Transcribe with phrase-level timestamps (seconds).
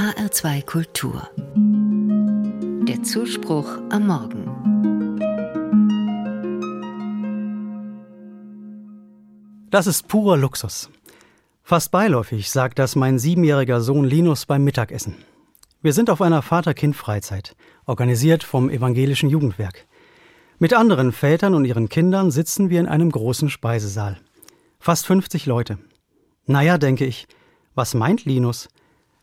[0.00, 1.28] HR2 Kultur.
[2.88, 4.46] Der Zuspruch am Morgen.
[9.68, 10.88] Das ist purer Luxus.
[11.62, 15.16] Fast beiläufig sagt das mein siebenjähriger Sohn Linus beim Mittagessen.
[15.82, 17.54] Wir sind auf einer Vater-Kind-Freizeit,
[17.84, 19.86] organisiert vom Evangelischen Jugendwerk.
[20.58, 24.18] Mit anderen Vätern und ihren Kindern sitzen wir in einem großen Speisesaal.
[24.78, 25.76] Fast 50 Leute.
[26.46, 27.28] Naja, denke ich,
[27.74, 28.70] was meint Linus?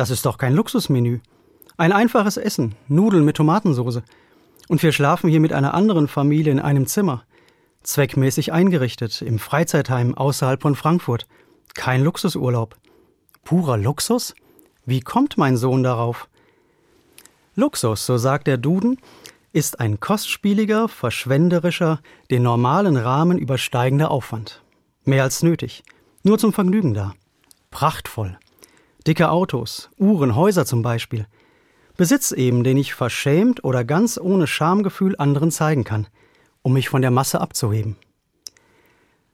[0.00, 1.20] Das ist doch kein Luxusmenü.
[1.76, 4.02] Ein einfaches Essen, Nudeln mit Tomatensoße.
[4.66, 7.24] Und wir schlafen hier mit einer anderen Familie in einem Zimmer.
[7.82, 11.26] Zweckmäßig eingerichtet, im Freizeitheim außerhalb von Frankfurt.
[11.74, 12.78] Kein Luxusurlaub.
[13.44, 14.34] Purer Luxus?
[14.86, 16.30] Wie kommt mein Sohn darauf?
[17.54, 18.96] Luxus, so sagt der Duden,
[19.52, 24.62] ist ein kostspieliger, verschwenderischer, den normalen Rahmen übersteigender Aufwand.
[25.04, 25.82] Mehr als nötig.
[26.22, 27.12] Nur zum Vergnügen da.
[27.70, 28.38] Prachtvoll.
[29.06, 31.26] Dicke Autos, Uhren, Häuser zum Beispiel.
[31.96, 36.06] Besitz eben, den ich verschämt oder ganz ohne Schamgefühl anderen zeigen kann,
[36.62, 37.96] um mich von der Masse abzuheben.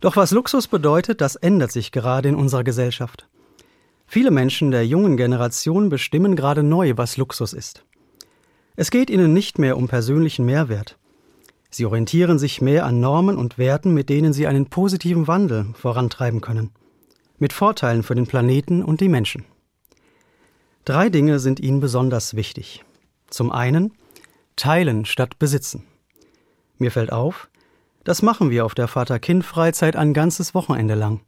[0.00, 3.26] Doch was Luxus bedeutet, das ändert sich gerade in unserer Gesellschaft.
[4.06, 7.84] Viele Menschen der jungen Generation bestimmen gerade neu, was Luxus ist.
[8.76, 10.98] Es geht ihnen nicht mehr um persönlichen Mehrwert.
[11.70, 16.40] Sie orientieren sich mehr an Normen und Werten, mit denen sie einen positiven Wandel vorantreiben
[16.40, 16.70] können.
[17.38, 19.44] Mit Vorteilen für den Planeten und die Menschen.
[20.84, 22.84] Drei Dinge sind ihnen besonders wichtig.
[23.28, 23.92] Zum einen
[24.56, 25.84] teilen statt besitzen.
[26.78, 27.48] Mir fällt auf,
[28.04, 31.20] das machen wir auf der Vater-Kind-Freizeit ein ganzes Wochenende lang.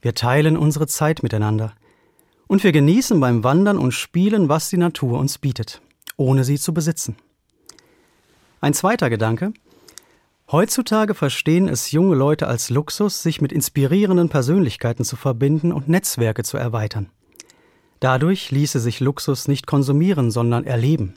[0.00, 1.72] Wir teilen unsere Zeit miteinander.
[2.46, 5.82] Und wir genießen beim Wandern und Spielen, was die Natur uns bietet
[6.16, 7.16] ohne sie zu besitzen.
[8.60, 9.52] Ein zweiter Gedanke.
[10.50, 16.44] Heutzutage verstehen es junge Leute als Luxus, sich mit inspirierenden Persönlichkeiten zu verbinden und Netzwerke
[16.44, 17.10] zu erweitern.
[18.00, 21.14] Dadurch ließe sich Luxus nicht konsumieren, sondern erleben.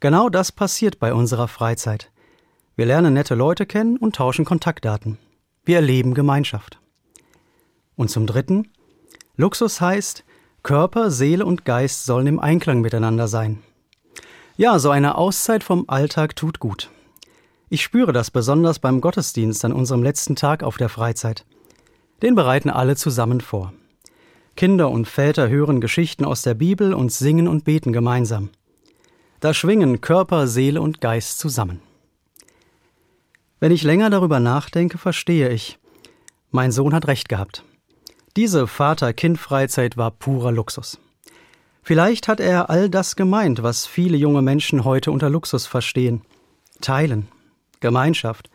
[0.00, 2.10] Genau das passiert bei unserer Freizeit.
[2.76, 5.18] Wir lernen nette Leute kennen und tauschen Kontaktdaten.
[5.64, 6.78] Wir erleben Gemeinschaft.
[7.96, 8.68] Und zum Dritten,
[9.36, 10.24] Luxus heißt,
[10.62, 13.62] Körper, Seele und Geist sollen im Einklang miteinander sein.
[14.56, 16.90] Ja, so eine Auszeit vom Alltag tut gut.
[17.68, 21.44] Ich spüre das besonders beim Gottesdienst an unserem letzten Tag auf der Freizeit.
[22.22, 23.72] Den bereiten alle zusammen vor.
[24.56, 28.48] Kinder und Väter hören Geschichten aus der Bibel und singen und beten gemeinsam.
[29.40, 31.80] Da schwingen Körper, Seele und Geist zusammen.
[33.60, 35.78] Wenn ich länger darüber nachdenke, verstehe ich,
[36.50, 37.64] mein Sohn hat recht gehabt.
[38.34, 40.98] Diese Vater-Kind-Freizeit war purer Luxus.
[41.82, 46.22] Vielleicht hat er all das gemeint, was viele junge Menschen heute unter Luxus verstehen.
[46.80, 47.28] Teilen,
[47.80, 48.50] Gemeinschaft,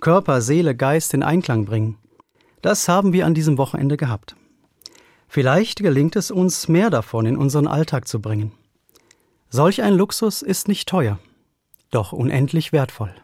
[0.00, 1.96] Körper, Seele, Geist in Einklang bringen.
[2.62, 4.36] Das haben wir an diesem Wochenende gehabt.
[5.32, 8.50] Vielleicht gelingt es uns, mehr davon in unseren Alltag zu bringen.
[9.48, 11.20] Solch ein Luxus ist nicht teuer,
[11.92, 13.14] doch unendlich wertvoll.